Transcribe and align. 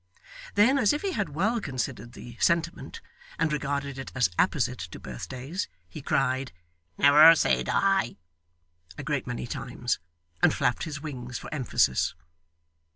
Then, 0.55 0.79
as 0.79 0.93
if 0.93 1.03
he 1.03 1.11
had 1.11 1.35
well 1.35 1.61
considered 1.61 2.13
the 2.13 2.35
sentiment, 2.39 3.01
and 3.37 3.53
regarded 3.53 3.99
it 3.99 4.11
as 4.15 4.31
apposite 4.39 4.79
to 4.79 4.99
birthdays, 4.99 5.67
he 5.87 6.01
cried, 6.01 6.51
'Never 6.97 7.35
say 7.35 7.61
die!' 7.61 8.15
a 8.97 9.03
great 9.03 9.27
many 9.27 9.45
times, 9.45 9.99
and 10.41 10.55
flapped 10.55 10.85
his 10.85 11.01
wings 11.03 11.37
for 11.37 11.53
emphasis. 11.53 12.15